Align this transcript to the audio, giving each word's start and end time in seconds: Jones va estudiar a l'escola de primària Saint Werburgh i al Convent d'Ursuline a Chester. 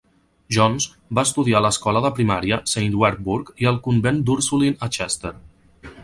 Jones 0.55 0.85
va 1.17 1.23
estudiar 1.27 1.59
a 1.59 1.61
l'escola 1.65 1.99
de 2.05 2.09
primària 2.19 2.57
Saint 2.71 2.95
Werburgh 3.01 3.51
i 3.65 3.69
al 3.73 3.77
Convent 3.89 4.23
d'Ursuline 4.31 4.79
a 4.89 4.89
Chester. 4.97 5.33